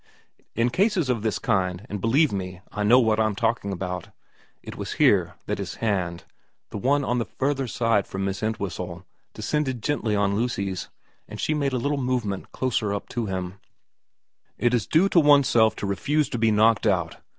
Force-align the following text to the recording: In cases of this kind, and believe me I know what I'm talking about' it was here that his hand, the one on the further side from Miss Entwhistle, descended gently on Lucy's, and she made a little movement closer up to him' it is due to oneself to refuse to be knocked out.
In 0.55 0.71
cases 0.71 1.09
of 1.11 1.21
this 1.21 1.37
kind, 1.37 1.85
and 1.87 2.01
believe 2.01 2.31
me 2.33 2.59
I 2.71 2.81
know 2.81 2.99
what 2.99 3.19
I'm 3.19 3.35
talking 3.35 3.71
about' 3.71 4.07
it 4.63 4.75
was 4.75 4.93
here 4.93 5.35
that 5.45 5.59
his 5.59 5.75
hand, 5.75 6.23
the 6.71 6.79
one 6.79 7.03
on 7.03 7.19
the 7.19 7.25
further 7.37 7.67
side 7.67 8.07
from 8.07 8.25
Miss 8.25 8.41
Entwhistle, 8.41 9.05
descended 9.35 9.83
gently 9.83 10.15
on 10.15 10.35
Lucy's, 10.35 10.89
and 11.27 11.39
she 11.39 11.53
made 11.53 11.73
a 11.73 11.77
little 11.77 12.01
movement 12.01 12.51
closer 12.51 12.91
up 12.91 13.09
to 13.09 13.27
him' 13.27 13.59
it 14.57 14.73
is 14.73 14.87
due 14.87 15.07
to 15.09 15.19
oneself 15.19 15.75
to 15.75 15.85
refuse 15.85 16.29
to 16.29 16.39
be 16.39 16.49
knocked 16.49 16.87
out. 16.87 17.17